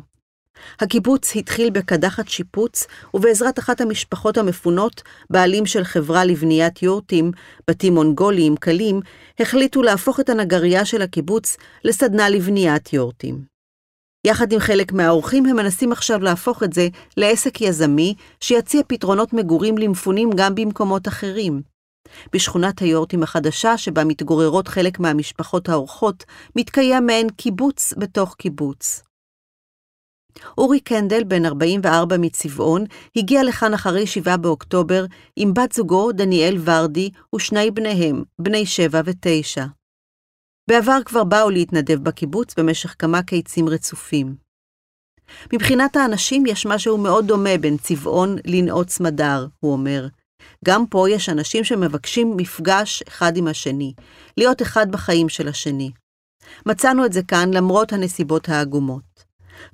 [0.79, 7.31] הקיבוץ התחיל בקדחת שיפוץ, ובעזרת אחת המשפחות המפונות, בעלים של חברה לבניית יורטים,
[7.69, 8.99] בתים מונגוליים קלים,
[9.39, 13.48] החליטו להפוך את הנגרייה של הקיבוץ לסדנה לבניית יורטים.
[14.29, 16.87] יחד עם חלק מהאורחים הם מנסים עכשיו להפוך את זה
[17.17, 21.61] לעסק יזמי שיציע פתרונות מגורים למפונים גם במקומות אחרים.
[22.33, 26.23] בשכונת היורטים החדשה, שבה מתגוררות חלק מהמשפחות האורחות,
[26.55, 29.03] מתקיים מעין קיבוץ בתוך קיבוץ.
[30.57, 32.83] אורי קנדל, בן 44 מצבעון,
[33.15, 39.78] הגיע לכאן אחרי 7 באוקטובר עם בת זוגו, דניאל ורדי, ושני בניהם, בני 7 ו-9.
[40.69, 44.35] בעבר כבר באו להתנדב בקיבוץ במשך כמה קיצים רצופים.
[45.53, 50.07] מבחינת האנשים יש משהו מאוד דומה בין צבעון לנאות סמדר, הוא אומר.
[50.65, 53.93] גם פה יש אנשים שמבקשים מפגש אחד עם השני,
[54.37, 55.91] להיות אחד בחיים של השני.
[56.65, 59.23] מצאנו את זה כאן למרות הנסיבות העגומות.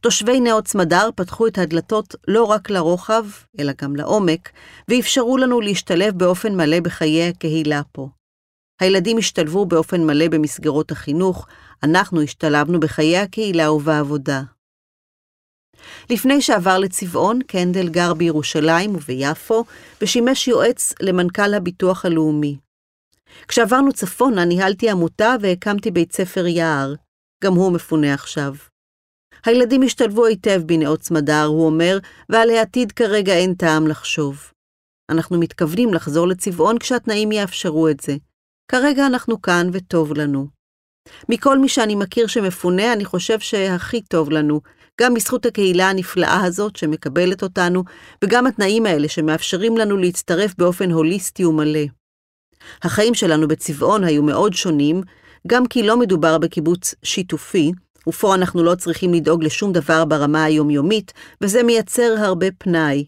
[0.02, 3.26] תושבי נאות סמדר פתחו את הדלתות לא רק לרוחב,
[3.60, 4.50] אלא גם לעומק,
[4.88, 8.08] ואפשרו לנו להשתלב באופן מלא בחיי הקהילה פה.
[8.80, 11.48] הילדים השתלבו באופן מלא במסגרות החינוך,
[11.84, 14.42] אנחנו השתלבנו בחיי הקהילה ובעבודה.
[16.10, 19.64] לפני שעבר לצבעון, קנדל גר בירושלים וביפו,
[20.02, 22.58] ושימש יועץ למנכ"ל הביטוח הלאומי.
[23.48, 26.94] כשעברנו צפונה, ניהלתי עמותה והקמתי בית ספר יער.
[27.44, 28.54] גם הוא מפונה עכשיו.
[29.46, 31.98] הילדים השתלבו היטב בנאות סמדר, הוא אומר,
[32.30, 34.52] ועל העתיד כרגע אין טעם לחשוב.
[35.10, 38.16] אנחנו מתכוונים לחזור לצבעון כשהתנאים יאפשרו את זה.
[38.68, 40.48] כרגע אנחנו כאן וטוב לנו.
[41.30, 44.62] מכל מי שאני מכיר שמפונה, אני חושב שהכי טוב לנו,
[45.02, 47.84] גם בזכות הקהילה הנפלאה הזאת שמקבלת אותנו,
[48.24, 51.86] וגם התנאים האלה שמאפשרים לנו להצטרף באופן הוליסטי ומלא.
[52.84, 55.02] החיים שלנו בצבעון היו מאוד שונים,
[55.48, 57.72] גם כי לא מדובר בקיבוץ שיתופי,
[58.10, 63.06] ופה אנחנו לא צריכים לדאוג לשום דבר ברמה היומיומית, וזה מייצר הרבה פנאי.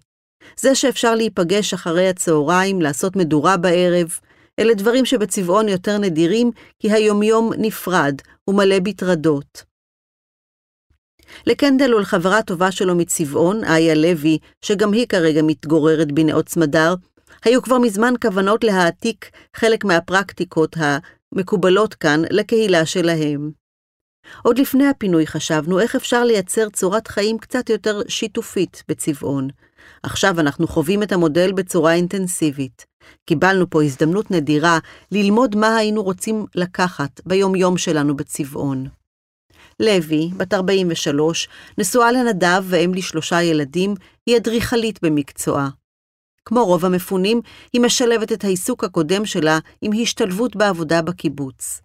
[0.60, 4.20] זה שאפשר להיפגש אחרי הצהריים, לעשות מדורה בערב,
[4.60, 8.15] אלה דברים שבצבעון יותר נדירים, כי היומיום נפרד
[8.50, 9.63] ומלא בטרדות.
[11.46, 16.96] לקנדל ולחברה טובה שלו מצבעון, איה לוי, שגם היא כרגע מתגוררת בנאות סמדר,
[17.46, 23.52] היו כבר מזמן כוונות להעתיק חלק מהפרקטיקות המקובלות כאן לקהילה שלהם.
[24.43, 29.48] עוד לפני הפינוי חשבנו איך אפשר לייצר צורת חיים קצת יותר שיתופית בצבעון.
[30.04, 32.86] עכשיו אנחנו חווים את המודל בצורה אינטנסיבית.
[33.26, 34.80] קיבלנו פה הזדמנות נדירה
[35.12, 38.88] ללמוד מה היינו רוצים לקחת ביום-יום שלנו בצבעון.
[39.80, 45.70] לוי, בת 43, נשואה לנדב ואם לשלושה ילדים, היא אדריכלית במקצועה.
[46.46, 47.41] כמו רוב המפונים,
[47.74, 51.82] היא משלבת את העיסוק הקודם שלה עם השתלבות בעבודה בקיבוץ.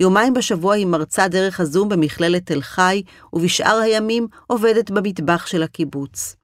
[0.00, 3.02] יומיים בשבוע היא מרצה דרך הזום במכללת תל חי,
[3.32, 6.36] ובשאר הימים עובדת במטבח של הקיבוץ.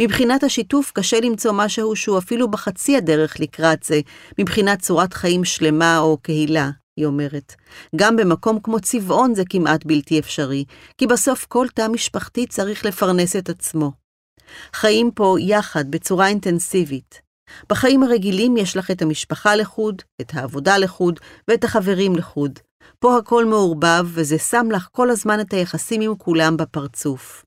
[0.00, 4.00] מבחינת השיתוף קשה למצוא משהו שהוא אפילו בחצי הדרך לקראת זה,
[4.38, 7.54] מבחינת צורת חיים שלמה או קהילה, היא אומרת.
[7.96, 10.64] גם במקום כמו צבעון זה כמעט בלתי אפשרי,
[10.98, 13.92] כי בסוף כל תא משפחתי צריך לפרנס את עצמו.
[14.72, 17.20] חיים פה יחד, בצורה אינטנסיבית.
[17.68, 22.58] בחיים הרגילים יש לך את המשפחה לחוד, את העבודה לחוד ואת החברים לחוד.
[22.98, 27.44] פה הכל מעורבב, וזה שם לך כל הזמן את היחסים עם כולם בפרצוף.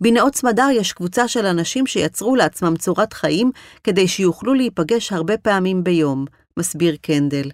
[0.00, 3.50] בנאות סמדר יש קבוצה של אנשים שיצרו לעצמם צורת חיים
[3.84, 6.24] כדי שיוכלו להיפגש הרבה פעמים ביום,
[6.58, 7.50] מסביר קנדל.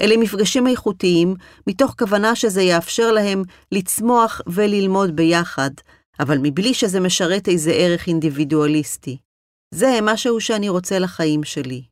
[0.00, 1.34] אלה מפגשים איכותיים,
[1.66, 3.42] מתוך כוונה שזה יאפשר להם
[3.72, 5.70] לצמוח וללמוד ביחד,
[6.20, 9.16] אבל מבלי שזה משרת איזה ערך אינדיבידואליסטי.
[9.74, 11.82] זה משהו שאני רוצה לחיים שלי.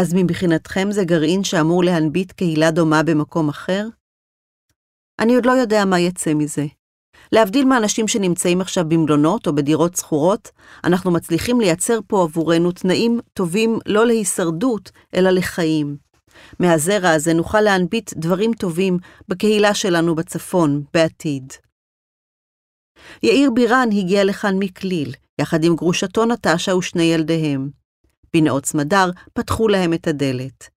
[0.00, 3.86] אז מבחינתכם זה גרעין שאמור להנביט קהילה דומה במקום אחר?
[5.20, 6.66] אני עוד לא יודע מה יצא מזה.
[7.32, 10.50] להבדיל מאנשים שנמצאים עכשיו במלונות או בדירות שכורות,
[10.84, 15.96] אנחנו מצליחים לייצר פה עבורנו תנאים טובים לא להישרדות, אלא לחיים.
[16.60, 21.52] מהזרע הזה נוכל להנביט דברים טובים בקהילה שלנו בצפון, בעתיד.
[23.22, 27.70] יאיר בירן הגיע לכאן מכליל, יחד עם גרושתו נטשה ושני ילדיהם.
[28.34, 30.68] בנאות סמדר פתחו להם את הדלת.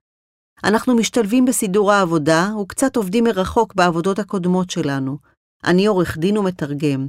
[0.64, 5.18] אנחנו משתלבים בסידור העבודה וקצת עובדים מרחוק בעבודות הקודמות שלנו.
[5.66, 7.08] אני עורך דין ומתרגם.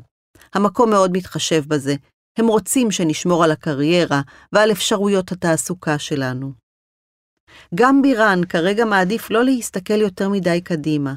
[0.55, 1.95] המקום מאוד מתחשב בזה.
[2.39, 4.21] הם רוצים שנשמור על הקריירה
[4.53, 6.53] ועל אפשרויות התעסוקה שלנו.
[7.75, 11.15] גם בירן כרגע מעדיף לא להסתכל יותר מדי קדימה.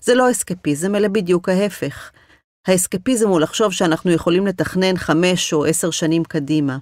[0.00, 2.10] זה לא אסקפיזם, אלא בדיוק ההפך.
[2.66, 6.78] האסקפיזם הוא לחשוב שאנחנו יכולים לתכנן חמש או עשר שנים קדימה.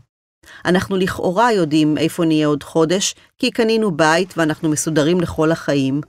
[0.65, 6.01] אנחנו לכאורה יודעים איפה נהיה עוד חודש, כי קנינו בית ואנחנו מסודרים לכל החיים,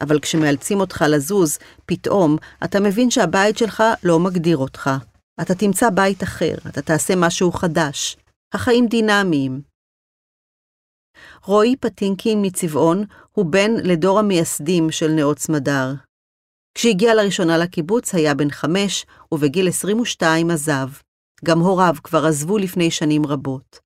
[0.00, 4.90] אבל כשמאלצים אותך לזוז, פתאום אתה מבין שהבית שלך לא מגדיר אותך.
[5.40, 8.16] אתה תמצא בית אחר, אתה תעשה משהו חדש.
[8.54, 9.60] החיים דינמיים.
[11.44, 15.94] רועי פטינקין מצבעון הוא בן לדור המייסדים של נאות סמדר.
[16.74, 20.88] כשהגיע לראשונה לקיבוץ היה בן חמש, ובגיל 22 עזב.
[21.44, 23.78] גם הוריו כבר עזבו לפני שנים רבות.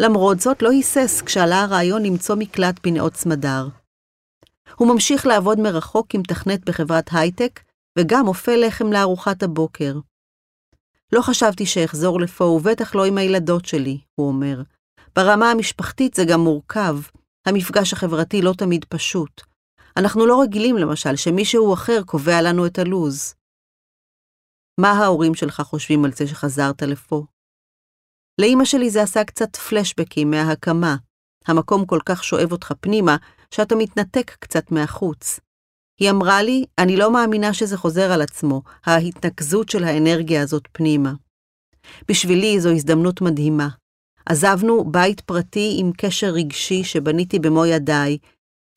[0.00, 3.68] למרות זאת, לא היסס כשעלה הרעיון למצוא מקלט בנאות סמדר.
[4.76, 7.60] הוא ממשיך לעבוד מרחוק כמתכנת בחברת הייטק,
[7.98, 9.94] וגם אופה לחם לארוחת הבוקר.
[11.12, 14.62] לא חשבתי שאחזור לפה, ובטח לא עם הילדות שלי, הוא אומר.
[15.16, 16.98] ברמה המשפחתית זה גם מורכב.
[17.46, 19.42] המפגש החברתי לא תמיד פשוט.
[19.96, 23.34] אנחנו לא רגילים, למשל, שמישהו אחר קובע לנו את הלו"ז.
[24.80, 27.24] מה ההורים שלך חושבים על זה שחזרת לפה?
[28.40, 30.96] לאימא שלי זה עשה קצת פלשבקים מההקמה.
[31.46, 33.16] המקום כל כך שואב אותך פנימה,
[33.52, 35.40] שאתה מתנתק קצת מהחוץ.
[36.00, 41.12] היא אמרה לי, אני לא מאמינה שזה חוזר על עצמו, ההתנקזות של האנרגיה הזאת פנימה.
[42.08, 43.68] בשבילי זו הזדמנות מדהימה.
[44.26, 48.18] עזבנו בית פרטי עם קשר רגשי שבניתי במו ידיי,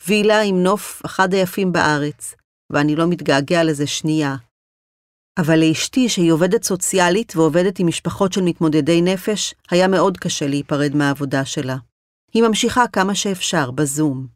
[0.08, 2.36] וילה עם נוף אחד היפים בארץ,
[2.72, 4.36] ואני לא מתגעגע לזה שנייה.
[5.40, 10.96] אבל לאשתי, שהיא עובדת סוציאלית ועובדת עם משפחות של מתמודדי נפש, היה מאוד קשה להיפרד
[10.96, 11.78] מהעבודה שלה.
[12.34, 14.28] היא ממשיכה כמה שאפשר, בזום.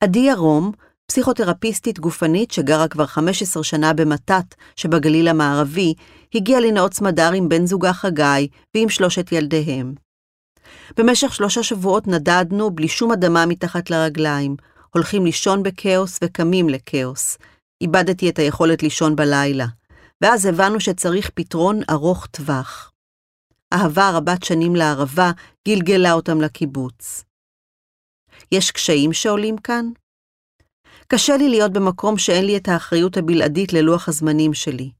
[0.00, 0.72] עדי ירום,
[1.06, 5.94] פסיכותרפיסטית גופנית שגרה כבר 15 שנה במתת שבגליל המערבי,
[6.34, 9.94] הגיעה לנאות סמדר עם בן זוגה חגי ועם שלושת ילדיהם.
[10.96, 14.56] במשך שלושה שבועות נדדנו בלי שום אדמה מתחת לרגליים,
[14.94, 17.38] הולכים לישון בכאוס וקמים לכאוס.
[17.80, 19.66] איבדתי את היכולת לישון בלילה,
[20.20, 22.92] ואז הבנו שצריך פתרון ארוך טווח.
[23.72, 25.30] אהבה רבת שנים לערבה
[25.68, 27.24] גלגלה אותם לקיבוץ.
[28.52, 29.90] יש קשיים שעולים כאן?
[31.08, 34.90] קשה לי להיות במקום שאין לי את האחריות הבלעדית ללוח הזמנים שלי.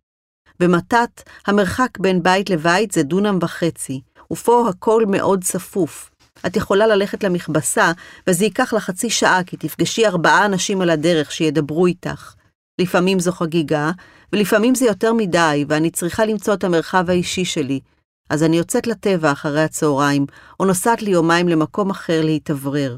[0.61, 4.01] במתת, המרחק בין בית לבית זה דונם וחצי,
[4.33, 6.11] ופה הכל מאוד צפוף.
[6.47, 7.93] את יכולה ללכת למכבסה,
[8.27, 12.35] וזה ייקח לך חצי שעה, כי תפגשי ארבעה אנשים על הדרך שידברו איתך.
[12.81, 13.91] לפעמים זו חגיגה,
[14.33, 17.81] ולפעמים זה יותר מדי, ואני צריכה למצוא את המרחב האישי שלי.
[18.31, 20.27] אז אני יוצאת לטבע אחרי הצהריים,
[20.61, 22.97] או נוסעת לי יומיים למקום אחר להתאוורר.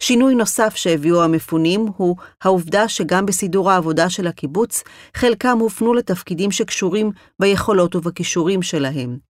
[0.00, 4.82] שינוי נוסף שהביאו המפונים הוא העובדה שגם בסידור העבודה של הקיבוץ,
[5.14, 7.10] חלקם הופנו לתפקידים שקשורים
[7.40, 9.30] ביכולות ובכישורים שלהם.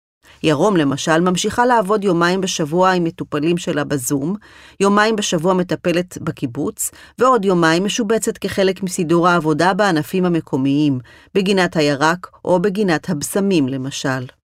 [0.42, 4.36] ירום למשל ממשיכה לעבוד יומיים בשבוע עם מטופלים שלה בזום,
[4.80, 10.98] יומיים בשבוע מטפלת בקיבוץ, ועוד יומיים משובצת כחלק מסידור העבודה בענפים המקומיים,
[11.34, 14.41] בגינת הירק או בגינת הבשמים למשל.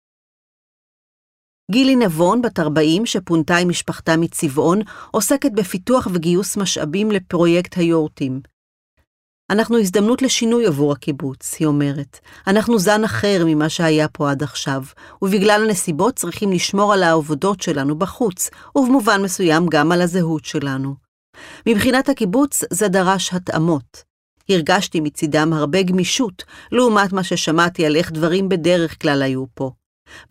[1.72, 4.80] גילי נבון, בת 40, שפונתה עם משפחתה מצבעון,
[5.12, 8.42] עוסקת בפיתוח וגיוס משאבים לפרויקט היורטים.
[9.50, 12.20] אנחנו הזדמנות לשינוי עבור הקיבוץ, היא אומרת.
[12.48, 14.84] אנחנו זן אחר ממה שהיה פה עד עכשיו,
[15.22, 20.96] ובגלל הנסיבות צריכים לשמור על העבודות שלנו בחוץ, ובמובן מסוים גם על הזהות שלנו.
[21.68, 24.04] מבחינת הקיבוץ זה דרש התאמות.
[24.50, 29.72] הרגשתי מצידם הרבה גמישות, לעומת מה ששמעתי על איך דברים בדרך כלל היו פה.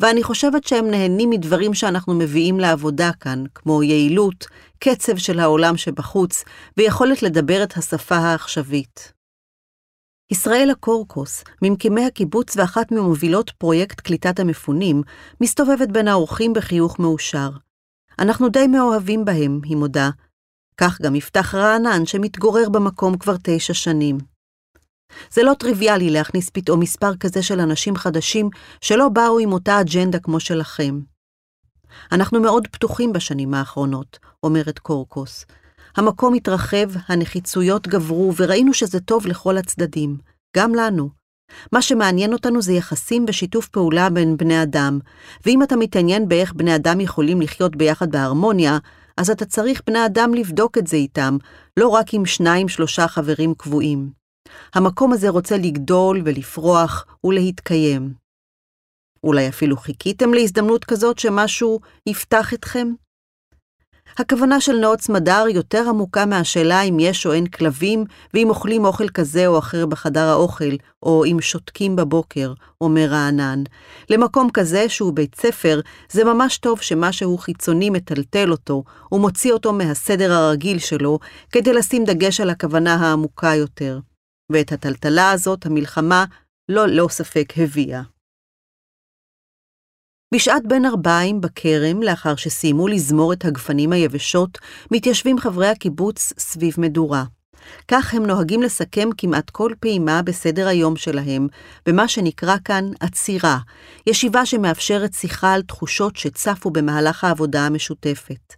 [0.00, 4.46] ואני חושבת שהם נהנים מדברים שאנחנו מביאים לעבודה כאן, כמו יעילות,
[4.78, 6.44] קצב של העולם שבחוץ,
[6.76, 9.12] ויכולת לדבר את השפה העכשווית.
[10.30, 15.02] ישראלה קורקוס, ממקימי הקיבוץ ואחת ממובילות פרויקט קליטת המפונים,
[15.40, 17.50] מסתובבת בין האורחים בחיוך מאושר.
[18.18, 20.10] אנחנו די מאוהבים בהם, היא מודה.
[20.76, 24.33] כך גם יפתח רענן, שמתגורר במקום כבר תשע שנים.
[25.32, 28.48] זה לא טריוויאלי להכניס פתאום מספר כזה של אנשים חדשים
[28.80, 31.00] שלא באו עם אותה אג'נדה כמו שלכם.
[32.12, 35.44] אנחנו מאוד פתוחים בשנים האחרונות, אומרת קורקוס.
[35.96, 40.16] המקום התרחב, הנחיצויות גברו, וראינו שזה טוב לכל הצדדים,
[40.56, 41.08] גם לנו.
[41.72, 44.98] מה שמעניין אותנו זה יחסים ושיתוף פעולה בין בני אדם,
[45.46, 48.78] ואם אתה מתעניין באיך בני אדם יכולים לחיות ביחד בהרמוניה,
[49.16, 51.36] אז אתה צריך בני אדם לבדוק את זה איתם,
[51.76, 54.23] לא רק עם שניים-שלושה חברים קבועים.
[54.74, 58.12] המקום הזה רוצה לגדול ולפרוח ולהתקיים.
[59.24, 62.88] אולי אפילו חיכיתם להזדמנות כזאת שמשהו יפתח אתכם?
[64.18, 69.08] הכוונה של נאות סמדר יותר עמוקה מהשאלה אם יש או אין כלבים, ואם אוכלים אוכל
[69.08, 73.62] כזה או אחר בחדר האוכל, או אם שותקים בבוקר, אומר רענן.
[74.10, 75.80] למקום כזה שהוא בית ספר,
[76.12, 81.18] זה ממש טוב שמשהו חיצוני מטלטל אותו, ומוציא אותו מהסדר הרגיל שלו,
[81.52, 83.98] כדי לשים דגש על הכוונה העמוקה יותר.
[84.52, 86.24] ואת הטלטלה הזאת המלחמה
[86.68, 88.02] לא לא ספק הביאה.
[90.34, 94.58] בשעת בין ארבעים בכרם, לאחר שסיימו לזמור את הגפנים היבשות,
[94.90, 97.24] מתיישבים חברי הקיבוץ סביב מדורה.
[97.88, 101.46] כך הם נוהגים לסכם כמעט כל פעימה בסדר היום שלהם,
[101.86, 103.58] במה שנקרא כאן עצירה,
[104.06, 108.54] ישיבה שמאפשרת שיחה על תחושות שצפו במהלך העבודה המשותפת.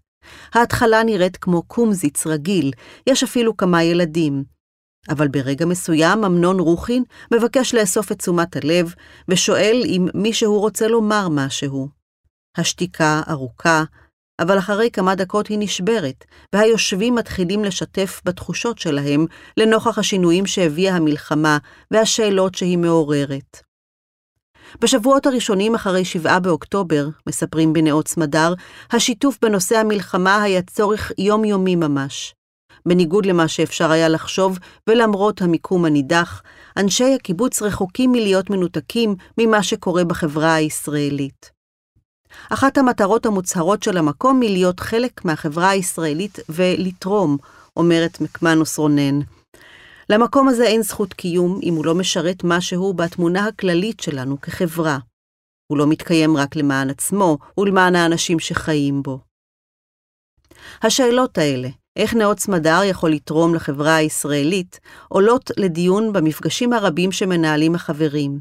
[0.54, 2.72] ההתחלה נראית כמו קומזיץ רגיל,
[3.06, 4.55] יש אפילו כמה ילדים.
[5.10, 7.04] אבל ברגע מסוים אמנון רוחין
[7.34, 8.94] מבקש לאסוף את תשומת הלב,
[9.28, 11.88] ושואל אם מישהו רוצה לומר משהו.
[12.56, 13.84] השתיקה ארוכה,
[14.40, 19.26] אבל אחרי כמה דקות היא נשברת, והיושבים מתחילים לשתף בתחושות שלהם
[19.56, 21.58] לנוכח השינויים שהביאה המלחמה
[21.90, 23.66] והשאלות שהיא מעוררת.
[24.80, 28.54] בשבועות הראשונים אחרי שבעה באוקטובר, מספרים בנאות סמדר,
[28.92, 32.34] השיתוף בנושא המלחמה היה צורך יומיומי ממש.
[32.86, 34.58] בניגוד למה שאפשר היה לחשוב,
[34.88, 36.42] ולמרות המיקום הנידח,
[36.76, 41.50] אנשי הקיבוץ רחוקים מלהיות מנותקים ממה שקורה בחברה הישראלית.
[42.50, 47.36] אחת המטרות המוצהרות של המקום היא להיות חלק מהחברה הישראלית ולתרום,
[47.76, 49.18] אומרת מקמנוס רונן.
[50.10, 54.98] למקום הזה אין זכות קיום אם הוא לא משרת משהו בתמונה הכללית שלנו כחברה.
[55.72, 59.18] הוא לא מתקיים רק למען עצמו ולמען האנשים שחיים בו.
[60.82, 68.40] השאלות האלה, איך נאות סמדר יכול לתרום לחברה הישראלית, עולות לדיון במפגשים הרבים שמנהלים החברים.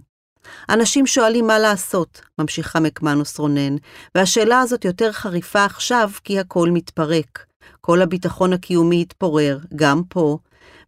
[0.70, 3.76] אנשים שואלים מה לעשות, ממשיכה מקמנוס רונן,
[4.16, 7.46] והשאלה הזאת יותר חריפה עכשיו כי הכל מתפרק.
[7.82, 10.38] כל הביטחון הקיומי התפורר, גם פה.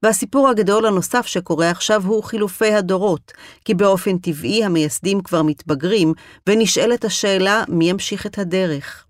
[0.03, 3.31] והסיפור הגדול הנוסף שקורה עכשיו הוא חילופי הדורות,
[3.65, 6.13] כי באופן טבעי המייסדים כבר מתבגרים,
[6.47, 9.06] ונשאלת השאלה מי ימשיך את הדרך.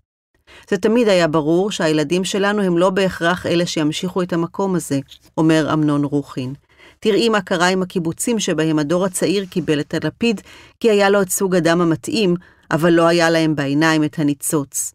[0.70, 5.00] זה תמיד היה ברור שהילדים שלנו הם לא בהכרח אלה שימשיכו את המקום הזה,
[5.38, 6.54] אומר אמנון רוחין.
[7.00, 10.40] תראי מה קרה עם הקיבוצים שבהם הדור הצעיר קיבל את הלפיד,
[10.80, 12.34] כי היה לו את סוג הדם המתאים,
[12.70, 14.92] אבל לא היה להם בעיניים את הניצוץ.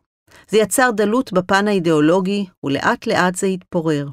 [0.49, 4.07] זה יצר דלות בפן האידיאולוגי, ולאט לאט זה התפורר.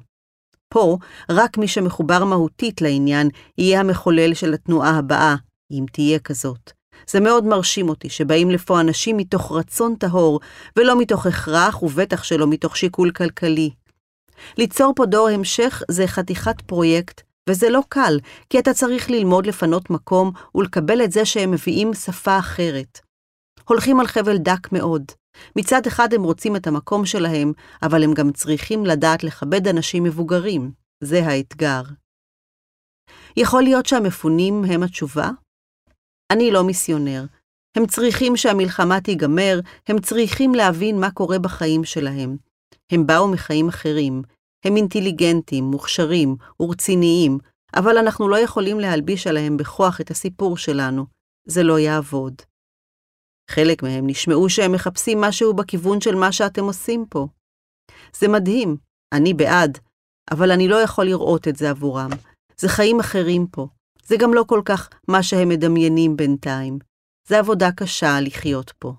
[0.69, 0.97] פה,
[1.31, 5.35] רק מי שמחובר מהותית לעניין, יהיה המחולל של התנועה הבאה,
[5.71, 6.80] אם תהיה כזאת.
[7.09, 10.41] זה מאוד מרשים אותי שבאים לפה אנשים מתוך רצון טהור,
[10.77, 13.71] ולא מתוך הכרח, ובטח שלא מתוך שיקול כלכלי.
[14.59, 18.19] ליצור פה דור המשך זה חתיכת פרויקט, וזה לא קל,
[18.51, 23.01] כי אתה צריך ללמוד לפנות מקום ולקבל את זה שהם מביאים שפה אחרת.
[23.69, 25.05] הולכים על חבל דק מאוד.
[25.57, 30.73] מצד אחד הם רוצים את המקום שלהם, אבל הם גם צריכים לדעת לכבד אנשים מבוגרים.
[31.01, 31.83] זה האתגר.
[33.37, 35.31] יכול להיות שהמפונים הם התשובה?
[36.31, 37.25] אני לא מיסיונר.
[37.77, 42.37] הם צריכים שהמלחמה תיגמר, הם צריכים להבין מה קורה בחיים שלהם.
[42.93, 44.23] הם באו מחיים אחרים.
[44.65, 47.39] הם אינטליגנטים, מוכשרים ורציניים,
[47.77, 51.07] אבל אנחנו לא יכולים להלביש עליהם בכוח את הסיפור שלנו.
[51.47, 52.35] זה לא יעבוד.
[53.51, 57.27] חלק מהם נשמעו שהם מחפשים משהו בכיוון של מה שאתם עושים פה.
[58.17, 58.77] זה מדהים,
[59.13, 59.79] אני בעד,
[60.31, 62.11] אבל אני לא יכול לראות את זה עבורם.
[62.57, 63.69] זה חיים אחרים פה.
[64.11, 66.79] זה גם לא כל כך מה שהם מדמיינים בינתיים.
[67.29, 68.93] זה עבודה קשה לחיות פה.